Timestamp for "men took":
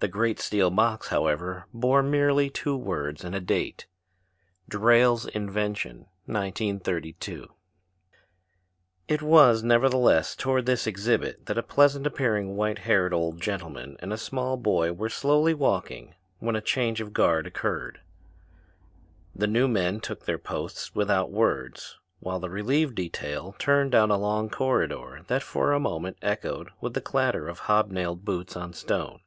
19.68-20.26